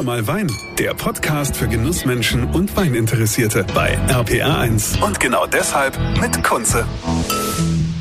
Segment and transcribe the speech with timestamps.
[0.00, 4.98] Hör mal Wein, der Podcast für Genussmenschen und Weininteressierte bei RPR1.
[5.04, 6.86] Und genau deshalb mit Kunze.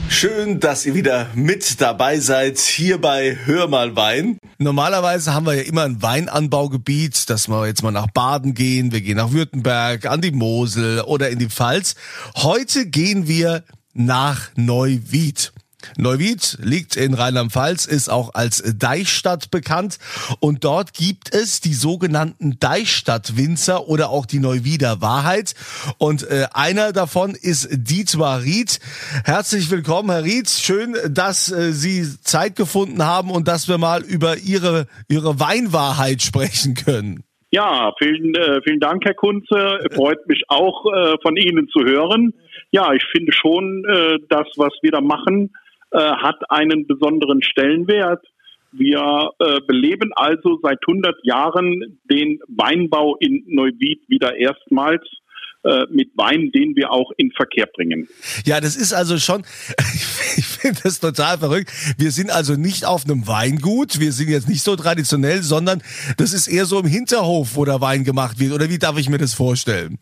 [0.08, 4.38] Schön, dass ihr wieder mit dabei seid hier bei Hör mal Wein.
[4.60, 9.02] Normalerweise haben wir ja immer ein Weinanbaugebiet, dass wir jetzt mal nach Baden gehen, wir
[9.02, 11.96] gehen nach Württemberg, an die Mosel oder in die Pfalz.
[12.38, 15.52] Heute gehen wir nach Neuwied.
[15.98, 20.00] Neuwied liegt in Rheinland-Pfalz, ist auch als Deichstadt bekannt
[20.40, 25.54] und dort gibt es die sogenannten Deichstadt-Winzer oder auch die Neuwieder Wahrheit
[25.98, 28.80] und äh, einer davon ist Dietmar Ried.
[29.26, 30.50] Herzlich willkommen, Herr Ried.
[30.50, 36.22] Schön, dass äh, Sie Zeit gefunden haben und dass wir mal über Ihre, Ihre Weinwahrheit
[36.22, 37.24] sprechen können.
[37.52, 39.80] Ja, vielen, äh, vielen Dank, Herr Kunze.
[39.96, 42.34] Freut mich auch, äh, von Ihnen zu hören.
[42.72, 45.52] Ja, ich finde schon, äh, das, was wir da machen,
[45.92, 48.26] äh, hat einen besonderen Stellenwert.
[48.72, 55.02] Wir äh, beleben also seit 100 Jahren den Weinbau in Neuwied wieder erstmals
[55.64, 58.08] äh, mit Wein, den wir auch in Verkehr bringen.
[58.46, 59.42] Ja, das ist also schon,
[60.38, 61.72] ich finde das total verrückt.
[61.98, 65.82] Wir sind also nicht auf einem Weingut, wir sind jetzt nicht so traditionell, sondern
[66.18, 68.54] das ist eher so im Hinterhof, wo der Wein gemacht wird.
[68.54, 69.98] Oder wie darf ich mir das vorstellen?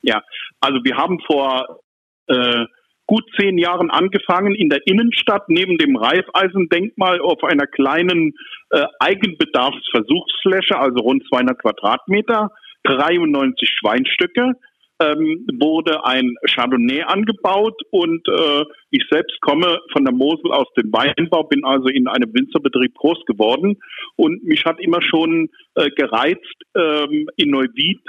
[0.00, 0.22] Ja,
[0.60, 1.80] also wir haben vor
[2.28, 2.64] äh,
[3.08, 8.34] gut zehn Jahren angefangen, in der Innenstadt neben dem Reifeisendenkmal auf einer kleinen
[8.70, 12.52] äh, Eigenbedarfsversuchsfläche, also rund 200 Quadratmeter,
[12.84, 14.52] 93 Schweinstücke,
[15.00, 20.92] ähm, wurde ein Chardonnay angebaut und äh, ich selbst komme von der Mosel aus dem
[20.92, 23.78] Weinbau, bin also in einem Winzerbetrieb groß geworden
[24.16, 28.00] und mich hat immer schon äh, gereizt, ähm, in Neuwied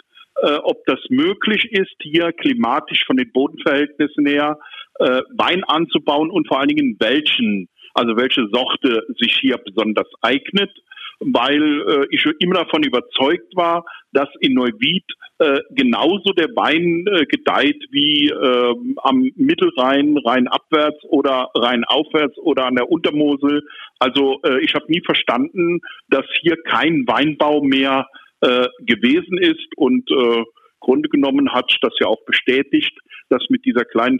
[0.42, 4.58] äh, ob das möglich ist, hier klimatisch von den Bodenverhältnissen her
[5.00, 10.72] äh, Wein anzubauen und vor allen Dingen welchen, also welche Sorte sich hier besonders eignet,
[11.20, 13.84] weil äh, ich immer davon überzeugt war,
[14.14, 15.04] dass in Neuwied
[15.40, 22.76] äh, genauso der Wein äh, gedeiht wie äh, am Mittelrhein, Rheinabwärts oder Rheinaufwärts oder an
[22.76, 23.64] der Untermosel.
[24.00, 25.80] Also äh, ich habe nie verstanden,
[26.10, 28.08] dass hier kein Weinbau mehr
[28.42, 30.44] äh, gewesen ist und äh,
[30.80, 32.98] Grunde genommen hat das ja auch bestätigt,
[33.30, 34.20] dass mit dieser kleinen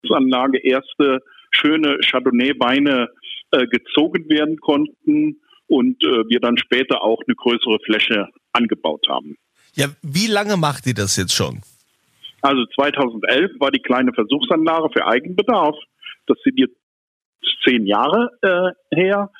[0.00, 1.20] Versuchsanlage erste
[1.50, 3.08] schöne Chardonnay-Weine
[3.50, 9.36] äh, gezogen werden konnten und äh, wir dann später auch eine größere Fläche angebaut haben.
[9.74, 11.60] Ja, wie lange macht ihr das jetzt schon?
[12.42, 15.76] Also 2011 war die kleine Versuchsanlage für Eigenbedarf.
[16.26, 16.76] Das sind jetzt
[17.64, 19.30] zehn Jahre äh, her.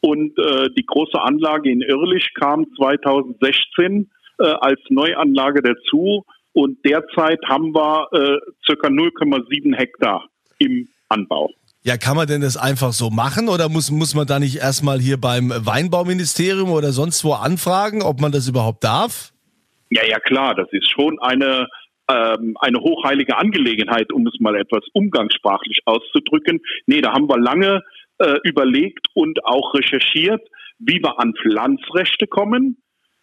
[0.00, 6.24] Und äh, die große Anlage in Irrlich kam 2016 äh, als Neuanlage dazu.
[6.52, 11.50] Und derzeit haben wir äh, circa 0,7 Hektar im Anbau.
[11.84, 15.00] Ja, kann man denn das einfach so machen oder muss, muss man da nicht erstmal
[15.00, 19.32] hier beim Weinbauministerium oder sonst wo anfragen, ob man das überhaupt darf?
[19.90, 21.66] Ja, ja, klar, das ist schon eine,
[22.08, 26.60] ähm, eine hochheilige Angelegenheit, um es mal etwas umgangssprachlich auszudrücken.
[26.86, 27.82] Nee, da haben wir lange
[28.18, 30.40] äh, überlegt und auch recherchiert,
[30.78, 32.80] wie wir an Pflanzrechte kommen,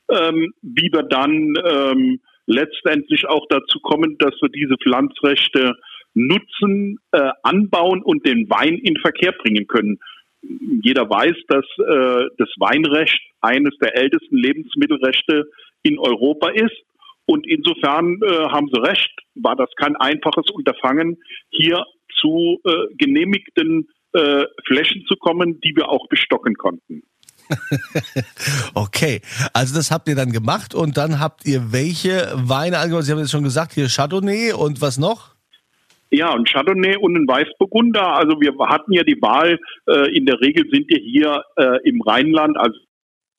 [0.09, 2.19] ähm, wie wir dann ähm,
[2.49, 5.75] letztendlich auch dazu kommen, dass wir diese Pflanzrechte
[6.15, 9.99] nutzen, äh, anbauen und den Wein in Verkehr bringen können.
[10.81, 15.49] Jeder weiß, dass äh, das Weinrecht eines der ältesten Lebensmittelrechte
[15.83, 16.75] in Europa ist.
[17.25, 21.17] Und insofern äh, haben Sie recht, war das kein einfaches Unterfangen,
[21.49, 21.85] hier
[22.19, 27.03] zu äh, genehmigten äh, Flächen zu kommen, die wir auch bestocken konnten.
[28.73, 29.21] okay,
[29.53, 33.03] also das habt ihr dann gemacht und dann habt ihr welche Weine angebaut?
[33.03, 35.35] Sie haben jetzt schon gesagt, hier Chardonnay und was noch?
[36.11, 38.15] Ja, und Chardonnay und ein Weißburgunder.
[38.15, 42.01] Also wir hatten ja die Wahl, äh, in der Regel sind wir hier äh, im
[42.01, 42.79] Rheinland, also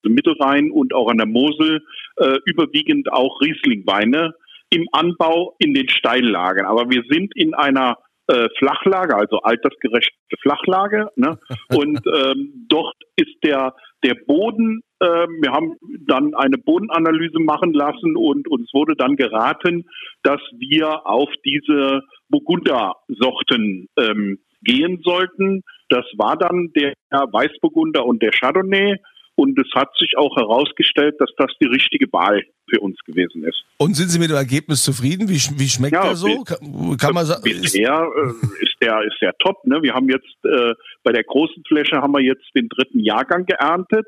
[0.04, 1.82] im Mittelrhein und auch an der Mosel,
[2.16, 4.34] äh, überwiegend auch Rieslingweine
[4.70, 6.64] im Anbau in den Steillagen.
[6.64, 11.08] Aber wir sind in einer äh, Flachlage, also altersgerechte Flachlage.
[11.16, 11.38] Ne?
[11.74, 15.74] Und ähm, dort ist der, der Boden, äh, wir haben
[16.06, 19.86] dann eine Bodenanalyse machen lassen und uns wurde dann geraten,
[20.22, 25.62] dass wir auf diese Burgunder-Sorten ähm, gehen sollten.
[25.88, 28.96] Das war dann der Weißburgunder und der Chardonnay.
[29.36, 33.64] Und es hat sich auch herausgestellt, dass das die richtige Wahl für uns gewesen ist.
[33.78, 35.28] Und sind Sie mit dem Ergebnis zufrieden?
[35.28, 36.44] Wie, wie schmeckt ja, der so?
[36.44, 37.42] Kann, kann man sagen?
[37.42, 39.64] Bisher äh, ist der ist der top.
[39.66, 39.82] Ne?
[39.82, 44.06] Wir haben jetzt äh, bei der großen Fläche haben wir jetzt den dritten Jahrgang geerntet.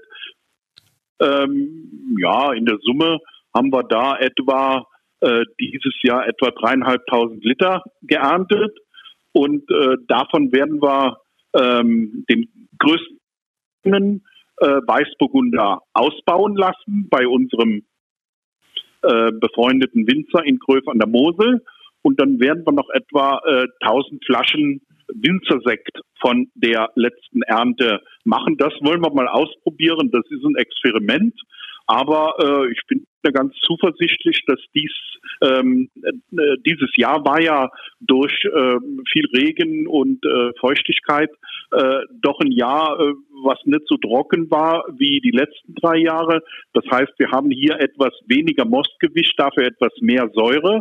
[1.20, 3.18] Ähm, ja, in der Summe
[3.54, 4.86] haben wir da etwa
[5.20, 8.76] äh, dieses Jahr etwa dreieinhalbtausend Liter geerntet
[9.32, 11.18] und äh, davon werden wir
[11.54, 12.48] ähm, den
[12.78, 14.24] größten
[14.62, 17.82] äh, Weißburgunder ausbauen lassen bei unserem
[19.02, 21.64] äh, befreundeten Winzer in Gröf an der Mosel.
[22.02, 24.80] Und dann werden wir noch etwa äh, 1000 Flaschen
[25.14, 28.56] Winzersekt von der letzten Ernte machen.
[28.56, 30.10] Das wollen wir mal ausprobieren.
[30.10, 31.34] Das ist ein Experiment.
[31.86, 34.92] Aber äh, ich bin ganz zuversichtlich, dass dies
[35.42, 37.70] ähm, äh, dieses Jahr war ja
[38.00, 38.76] durch äh,
[39.10, 41.30] viel Regen und äh, Feuchtigkeit
[41.72, 43.12] äh, doch ein Jahr, äh,
[43.44, 46.42] was nicht so trocken war wie die letzten drei Jahre.
[46.74, 50.80] Das heißt, wir haben hier etwas weniger Mostgewicht, dafür etwas mehr Säure.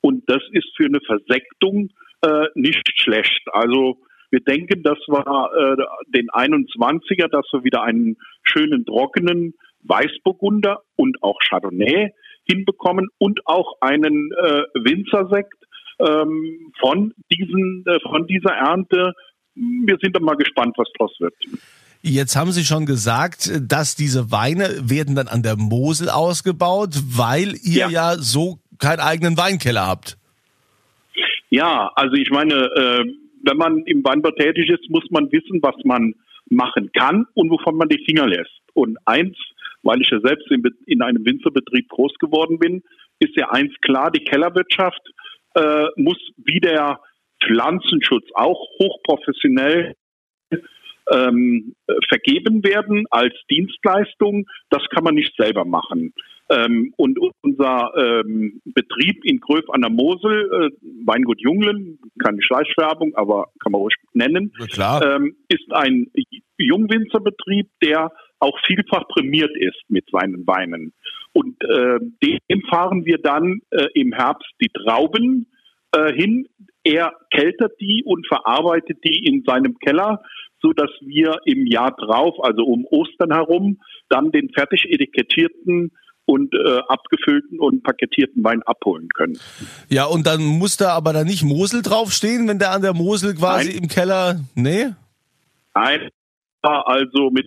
[0.00, 1.90] Und das ist für eine Versektung
[2.22, 3.42] äh, nicht schlecht.
[3.52, 3.98] Also
[4.30, 9.54] wir denken, dass wir äh, den 21er, dass wir wieder einen schönen trockenen
[9.88, 12.10] Weißburgunder und auch Chardonnay
[12.44, 15.54] hinbekommen und auch einen äh, Winzersekt
[15.98, 19.12] ähm, von diesen äh, von dieser Ernte.
[19.54, 21.34] Wir sind dann mal gespannt, was draus wird.
[22.02, 27.54] Jetzt haben Sie schon gesagt, dass diese Weine werden dann an der Mosel ausgebaut, weil
[27.64, 30.16] ihr ja, ja so keinen eigenen Weinkeller habt.
[31.50, 33.04] Ja, also ich meine, äh,
[33.44, 36.14] wenn man im Weinbau tätig ist, muss man wissen, was man
[36.48, 38.60] machen kann und wovon man die Finger lässt.
[38.74, 39.36] Und eins
[39.86, 42.82] weil ich ja selbst in, in einem Winzerbetrieb groß geworden bin,
[43.18, 45.00] ist ja eins klar, die Kellerwirtschaft
[45.54, 47.00] äh, muss wie der
[47.42, 49.94] Pflanzenschutz auch hochprofessionell
[51.12, 51.74] ähm,
[52.08, 54.46] vergeben werden als Dienstleistung.
[54.70, 56.12] Das kann man nicht selber machen.
[56.48, 60.70] Ähm, und unser ähm, Betrieb in Gröf an der Mosel, äh,
[61.04, 64.52] Weingut Junglen, keine Schleichwerbung, aber kann man ruhig nennen,
[65.04, 66.06] ähm, ist ein
[66.64, 70.92] Jungwinzerbetrieb, der auch vielfach prämiert ist mit seinen Weinen.
[71.32, 75.46] Und äh, dem fahren wir dann äh, im Herbst die Trauben
[75.92, 76.48] äh, hin.
[76.82, 80.22] Er keltert die und verarbeitet die in seinem Keller,
[80.62, 85.92] so dass wir im Jahr drauf, also um Ostern herum, dann den fertig etikettierten
[86.24, 89.38] und äh, abgefüllten und paketierten Wein abholen können.
[89.88, 93.34] Ja, und dann muss da aber da nicht Mosel draufstehen, wenn der an der Mosel
[93.34, 93.82] quasi Nein.
[93.82, 94.40] im Keller.
[94.54, 94.86] Nee?
[95.74, 96.08] Nein,
[96.66, 97.46] also mit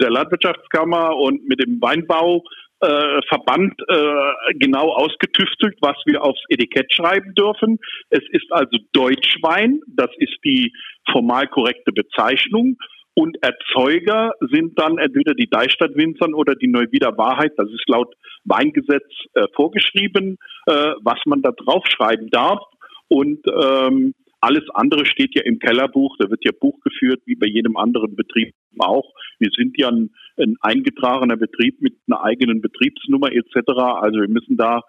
[0.00, 7.34] der Landwirtschaftskammer und mit dem Weinbauverband äh, äh, genau ausgetüftelt, was wir aufs Etikett schreiben
[7.34, 7.78] dürfen.
[8.10, 10.72] Es ist also Deutschwein, das ist die
[11.10, 12.76] formal korrekte Bezeichnung.
[13.14, 17.52] Und Erzeuger sind dann entweder die Deichstadtwinzern oder die Neuwieder Wahrheit.
[17.58, 19.04] Das ist laut Weingesetz
[19.34, 22.60] äh, vorgeschrieben, äh, was man da draufschreiben darf.
[23.08, 27.46] Und ähm, alles andere steht ja im Kellerbuch, da wird ja Buch geführt, wie bei
[27.46, 29.08] jedem anderen Betrieb auch.
[29.38, 33.70] Wir sind ja ein, ein eingetragener Betrieb mit einer eigenen Betriebsnummer etc.
[34.00, 34.82] Also wir müssen da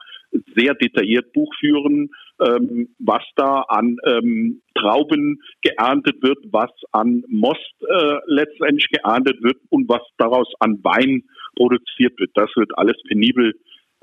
[0.56, 2.10] sehr detailliert Buch führen,
[2.42, 9.58] ähm, was da an ähm, Trauben geerntet wird, was an Most äh, letztendlich geerntet wird
[9.70, 11.24] und was daraus an Wein
[11.56, 12.32] produziert wird.
[12.34, 13.54] Das wird alles penibel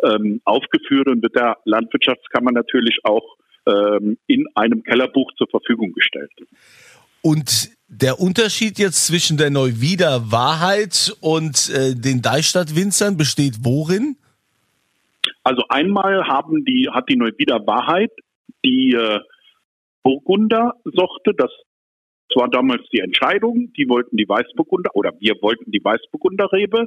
[0.04, 3.36] ähm, aufgeführt und wird der Landwirtschaftskammer natürlich auch
[3.66, 6.32] ähm, in einem Kellerbuch zur Verfügung gestellt.
[7.22, 14.16] Und der Unterschied jetzt zwischen der Neuwieder Wahrheit und äh, den Deichstadt-Winzern besteht worin?
[15.42, 18.12] Also einmal haben die, hat die Neuwieder Wahrheit
[18.64, 19.20] die äh,
[20.02, 21.50] Burgunder-Sorte, das
[22.34, 26.86] war damals die Entscheidung, die wollten die Weißburgunder oder wir wollten die Weißburgunder-Rebe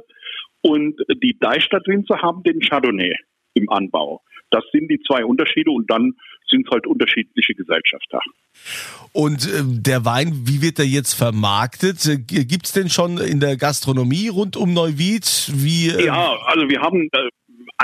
[0.62, 3.14] und die Deichstadt-Winzer haben den Chardonnay
[3.52, 4.22] im Anbau.
[4.50, 6.12] Das sind die zwei Unterschiede und dann
[6.48, 8.20] sind halt unterschiedliche Gesellschafter.
[9.12, 12.06] Und äh, der Wein, wie wird er jetzt vermarktet?
[12.06, 15.50] Äh, Gibt es denn schon in der Gastronomie rund um Neuwied?
[15.54, 17.28] Wie, äh ja, also wir haben äh,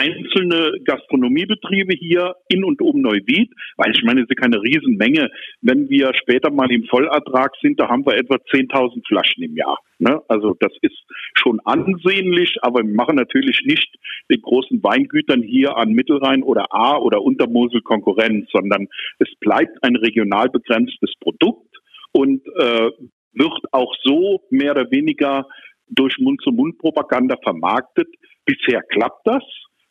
[0.00, 5.30] einzelne Gastronomiebetriebe hier in und um Neuwied, weil ich meine, es ist keine Riesenmenge.
[5.61, 9.78] Wenn wir später mal im Vollertrag sind, da haben wir etwa 10.000 Flaschen im Jahr.
[9.99, 10.21] Ne?
[10.28, 10.97] Also das ist
[11.35, 13.95] schon ansehnlich, aber wir machen natürlich nicht
[14.30, 18.88] den großen Weingütern hier an Mittelrhein oder A oder Untermosel Konkurrenz, sondern
[19.19, 21.76] es bleibt ein regional begrenztes Produkt
[22.12, 22.90] und äh,
[23.33, 25.47] wird auch so mehr oder weniger
[25.88, 28.09] durch Mund-zu-Mund-Propaganda vermarktet.
[28.45, 29.42] Bisher klappt das.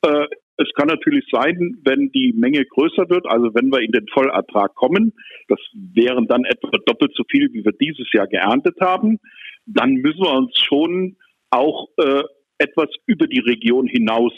[0.01, 0.25] Äh,
[0.57, 4.75] es kann natürlich sein, wenn die Menge größer wird, also wenn wir in den Vollertrag
[4.75, 5.13] kommen,
[5.47, 9.19] das wären dann etwa doppelt so viel, wie wir dieses Jahr geerntet haben,
[9.65, 11.15] dann müssen wir uns schon
[11.49, 12.23] auch äh,
[12.57, 14.33] etwas über die Region hinaus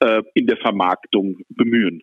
[0.00, 2.02] äh, in der Vermarktung bemühen.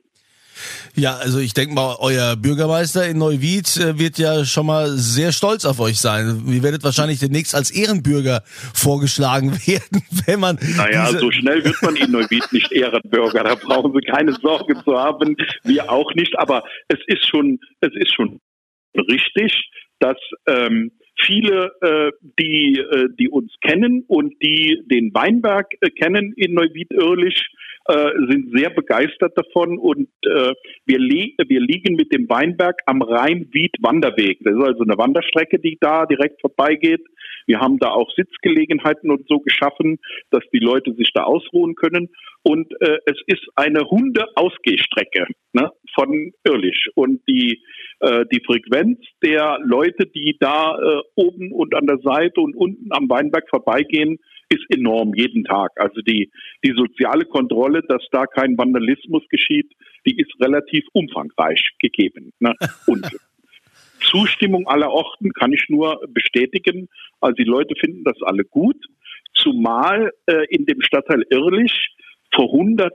[0.95, 5.31] Ja, also ich denke mal, euer Bürgermeister in Neuwied äh, wird ja schon mal sehr
[5.31, 6.43] stolz auf euch sein.
[6.47, 8.43] Ihr werdet wahrscheinlich demnächst als Ehrenbürger
[8.73, 10.59] vorgeschlagen werden, wenn man.
[10.77, 13.43] Naja, so schnell wird man in Neuwied nicht Ehrenbürger.
[13.43, 15.35] Da brauchen Sie keine Sorge zu haben.
[15.63, 16.37] Wir auch nicht.
[16.37, 18.39] Aber es ist schon, es ist schon
[18.95, 19.69] richtig,
[19.99, 20.17] dass
[20.47, 20.91] ähm,
[21.21, 27.49] viele, äh, die, äh, die uns kennen und die den Weinberg äh, kennen in Neuwied-Irlich,
[27.85, 30.53] äh, sind sehr begeistert davon und äh,
[30.85, 34.39] wir, li wir liegen mit dem Weinberg am Rhein-Wied-Wanderweg.
[34.41, 37.01] Das ist also eine Wanderstrecke, die da direkt vorbeigeht.
[37.45, 39.99] Wir haben da auch Sitzgelegenheiten und so geschaffen,
[40.31, 42.09] dass die Leute sich da ausruhen können.
[42.43, 46.87] Und äh, es ist eine Hunde-Ausgehstrecke ne, von Irlich.
[46.95, 47.61] Und die,
[48.03, 52.91] äh, die Frequenz der Leute, die da äh, oben und an der Seite und unten
[52.91, 54.19] am Weinberg vorbeigehen,
[54.49, 55.71] ist enorm jeden Tag.
[55.77, 56.29] Also die,
[56.65, 59.71] die soziale Kontrolle, dass da kein Vandalismus geschieht,
[60.05, 62.33] die ist relativ umfangreich gegeben.
[62.39, 62.53] Ne?
[62.87, 63.07] Und
[64.01, 66.89] Zustimmung aller Orten kann ich nur bestätigen.
[67.21, 68.77] Also die Leute finden das alle gut,
[69.33, 71.95] zumal äh, in dem Stadtteil Irrlich
[72.35, 72.93] vor 100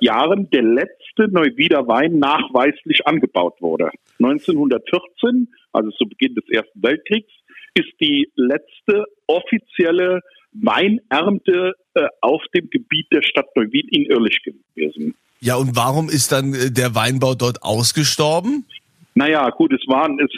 [0.00, 3.90] Jahren der letzte Neuwieder Wein nachweislich angebaut wurde.
[4.18, 7.32] 1914, also zu Beginn des Ersten Weltkriegs,
[7.74, 10.20] ist die letzte offizielle
[10.52, 15.14] Weinernte äh, auf dem Gebiet der Stadt Neuwied in Irrlich gewesen.
[15.40, 18.66] Ja, und warum ist dann äh, der Weinbau dort ausgestorben?
[19.14, 20.30] Naja, gut, es waren, es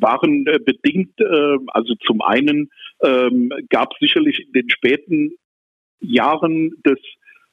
[0.00, 2.70] waren äh, bedingt, äh, also zum einen
[3.02, 5.32] ähm, gab es sicherlich in den späten
[6.00, 6.98] Jahren des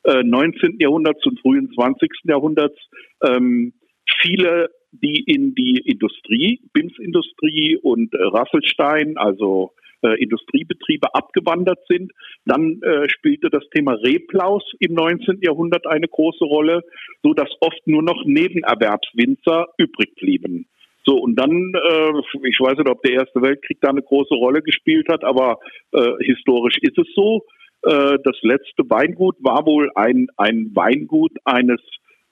[0.03, 0.77] äh, 19.
[0.79, 2.09] Jahrhunderts und frühen 20.
[2.23, 2.77] Jahrhunderts
[3.23, 3.73] ähm,
[4.21, 9.71] viele, die in die Industrie, BIMS-Industrie und äh, Rasselstein, also
[10.03, 12.11] äh, Industriebetriebe abgewandert sind.
[12.45, 15.39] Dann äh, spielte das Thema Replaus im 19.
[15.41, 16.83] Jahrhundert eine große Rolle,
[17.23, 20.67] so dass oft nur noch Nebenerwerbswinzer übrig blieben.
[21.05, 24.61] So, und dann, äh, ich weiß nicht, ob der Erste Weltkrieg da eine große Rolle
[24.61, 25.59] gespielt hat, aber
[25.91, 27.43] äh, historisch ist es so.
[27.83, 31.81] Äh, das letzte Weingut war wohl ein, ein Weingut eines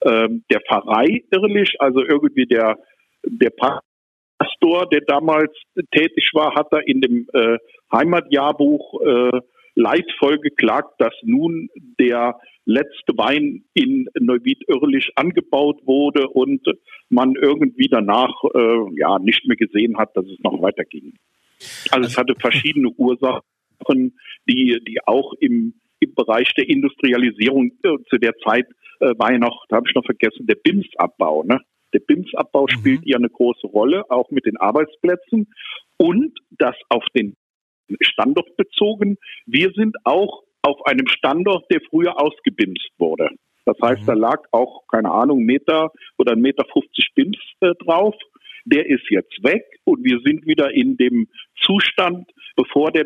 [0.02, 2.78] äh, der Pfarrei irrlich, also irgendwie der,
[3.26, 5.52] der Pastor, der damals
[5.92, 7.58] tätig war, hat er in dem äh,
[7.92, 9.40] Heimatjahrbuch äh,
[9.76, 16.66] leidvoll geklagt, dass nun der letzte Wein in Neuwied-Irrlich angebaut wurde und
[17.10, 21.14] man irgendwie danach äh, ja nicht mehr gesehen hat, dass es noch weiterging.
[21.92, 23.42] Also es hatte verschiedene Ursachen,
[23.90, 28.68] die, die auch im, im Bereich der Industrialisierung äh, zu der Zeit
[29.00, 31.44] äh, war ja noch, da habe ich noch vergessen, der BIMS-Abbau.
[31.44, 31.60] Ne?
[31.94, 32.70] Der BIMS-Abbau mhm.
[32.70, 35.52] spielt ja eine große Rolle, auch mit den Arbeitsplätzen
[35.98, 37.36] und das auf den
[38.02, 39.18] Standort bezogen.
[39.46, 43.30] Wir sind auch auf einem Standort, der früher ausgebimst wurde.
[43.66, 44.06] Das heißt, mhm.
[44.06, 48.16] da lag auch, keine Ahnung, Meter oder Meter 50 BIMS äh, drauf.
[48.66, 51.28] Der ist jetzt weg und wir sind wieder in dem
[51.64, 53.06] Zustand, bevor der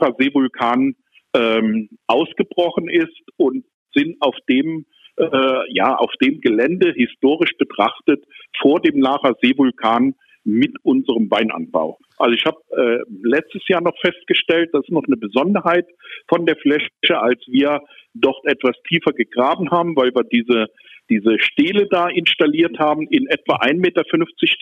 [0.00, 0.94] Lava-Seevulkan
[1.34, 3.64] ähm, ausgebrochen ist und
[3.94, 8.24] sind auf dem äh, ja auf dem Gelände historisch betrachtet
[8.60, 10.14] vor dem Lacher Seevulkan
[10.44, 11.98] mit unserem Weinanbau.
[12.16, 15.86] Also ich habe äh, letztes Jahr noch festgestellt, das ist noch eine Besonderheit
[16.28, 17.80] von der Fläche, als wir
[18.14, 20.68] dort etwas tiefer gegraben haben, weil wir diese
[21.10, 24.04] diese Stele da installiert haben, in etwa 1,50 Meter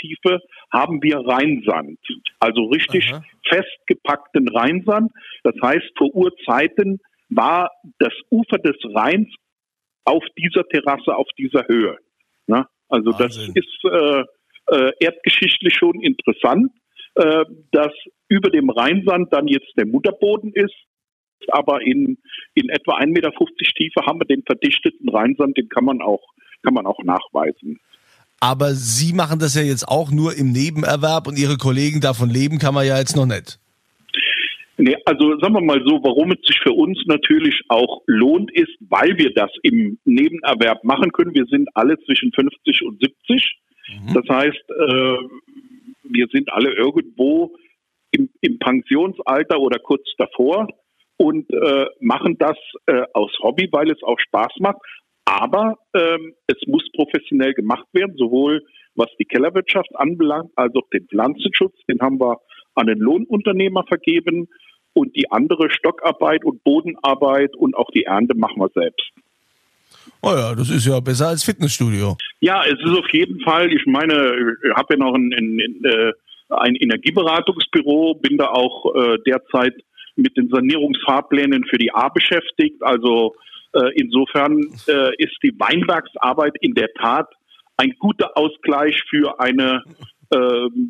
[0.01, 0.41] Tiefe,
[0.73, 1.99] haben wir Rheinsand.
[2.41, 3.23] Also richtig Aha.
[3.47, 5.13] festgepackten Rheinsand.
[5.45, 9.29] Das heißt, vor Urzeiten war das Ufer des Rheins
[10.05, 11.99] auf dieser Terrasse, auf dieser Höhe.
[12.47, 12.67] Ne?
[12.89, 13.53] Also Wahnsinn.
[13.55, 14.25] das ist äh,
[14.75, 16.73] äh, erdgeschichtlich schon interessant,
[17.15, 17.93] äh, dass
[18.29, 20.75] über dem Rheinsand dann jetzt der Mutterboden ist,
[21.49, 22.19] aber in,
[22.55, 23.31] in etwa 1,50 Meter
[23.77, 26.23] Tiefe haben wir den verdichteten Rheinsand, den kann man auch,
[26.63, 27.79] kann man auch nachweisen.
[28.41, 32.59] Aber Sie machen das ja jetzt auch nur im Nebenerwerb und Ihre Kollegen davon leben
[32.59, 33.59] kann man ja jetzt noch nicht.
[34.81, 38.71] Nee, also sagen wir mal so, warum es sich für uns natürlich auch lohnt, ist,
[38.89, 41.35] weil wir das im Nebenerwerb machen können.
[41.35, 43.59] Wir sind alle zwischen 50 und 70.
[43.89, 44.15] Mhm.
[44.15, 45.17] Das heißt, äh,
[46.05, 47.57] wir sind alle irgendwo
[48.13, 50.69] im, im, Pensionsalter oder kurz davor
[51.17, 54.79] und äh, machen das äh, aus Hobby, weil es auch Spaß macht.
[55.29, 61.07] Aber ähm, es muss professionell gemacht werden, sowohl was die Kellerwirtschaft anbelangt, als auch den
[61.07, 61.75] Pflanzenschutz.
[61.87, 62.39] Den haben wir
[62.75, 64.49] an den Lohnunternehmer vergeben
[64.95, 69.11] und die andere Stockarbeit und Bodenarbeit und auch die Ernte machen wir selbst.
[70.23, 72.17] Oh ja, das ist ja besser als Fitnessstudio.
[72.41, 73.71] Ja, es ist auf jeden Fall.
[73.71, 76.13] Ich meine, ich habe ja noch ein, ein, äh,
[76.49, 79.75] ein, Energieberatungsbüro, bin da auch äh, derzeit
[80.17, 82.83] mit den Sanierungsfahrplänen für die A beschäftigt.
[82.83, 83.49] Also äh,
[83.95, 87.29] insofern äh, ist die Weinbergsarbeit in der Tat
[87.77, 89.83] ein guter Ausgleich für eine
[90.31, 90.37] äh,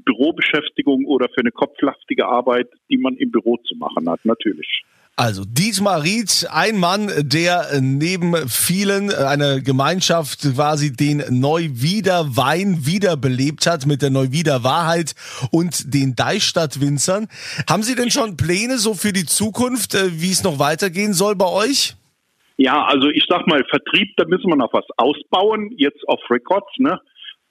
[0.05, 4.83] Bürobeschäftigung oder für eine kopflastige Arbeit, die man im Büro zu machen hat, natürlich.
[5.15, 13.67] Also Dietmar Ried, ein Mann, der neben vielen eine Gemeinschaft quasi den Neuwieder Wein wiederbelebt
[13.67, 15.17] hat mit der Neuwieder Wahrheit
[15.51, 17.27] und den Deichstadt-Winzern.
[17.69, 21.35] Haben Sie denn schon Pläne so für die Zukunft, äh, wie es noch weitergehen soll
[21.35, 21.97] bei euch?
[22.61, 26.71] Ja, also ich sag mal, Vertrieb, da müssen wir noch was ausbauen, jetzt auf Records,
[26.79, 27.01] ne?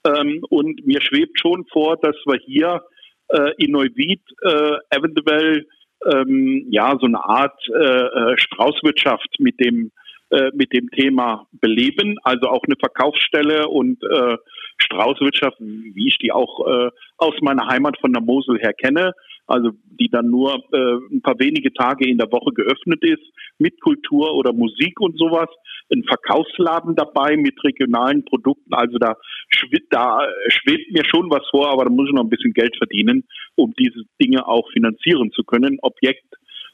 [0.06, 2.82] Ähm, und mir schwebt schon vor, dass wir hier
[3.28, 5.66] äh, in Neuwied äh, eventuell
[6.12, 9.92] ähm, ja so eine Art äh, äh, Straußwirtschaft mit dem
[10.30, 14.36] äh, mit dem Thema beleben, also auch eine Verkaufsstelle und äh,
[14.78, 19.12] Straußwirtschaft, wie ich die auch äh, aus meiner Heimat von der Mosel her kenne,
[19.46, 23.22] also die dann nur äh, ein paar wenige Tage in der Woche geöffnet ist,
[23.58, 25.48] mit Kultur oder Musik und sowas,
[25.92, 29.16] ein Verkaufsladen dabei mit regionalen Produkten, also da,
[29.48, 32.76] schwebt, da schwebt mir schon was vor, aber da muss ich noch ein bisschen Geld
[32.76, 33.24] verdienen,
[33.56, 35.78] um diese Dinge auch finanzieren zu können.
[35.82, 36.24] Objekt,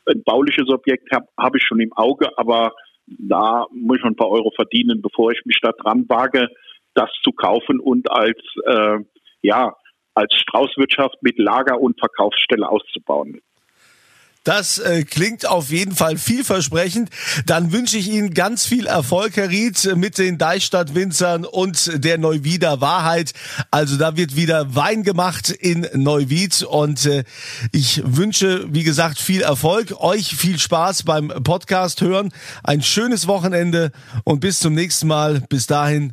[0.06, 2.74] ein bauliches Objekt habe hab ich schon im Auge, aber
[3.06, 6.48] da muss ich schon ein paar Euro verdienen, bevor ich mich da dran wage,
[6.94, 8.98] das zu kaufen und als äh,
[9.42, 9.74] ja
[10.14, 13.40] als Straußwirtschaft mit Lager und Verkaufsstelle auszubauen.
[14.44, 17.08] Das äh, klingt auf jeden Fall vielversprechend.
[17.46, 22.82] Dann wünsche ich Ihnen ganz viel Erfolg, Herr Ried, mit den Deichstadt-Winzern und der Neuwieder
[22.82, 23.32] Wahrheit.
[23.70, 27.24] Also da wird wieder Wein gemacht in Neuwied und äh,
[27.72, 29.94] ich wünsche, wie gesagt, viel Erfolg.
[29.98, 32.30] Euch viel Spaß beim Podcast hören.
[32.62, 33.92] Ein schönes Wochenende
[34.24, 35.42] und bis zum nächsten Mal.
[35.48, 36.12] Bis dahin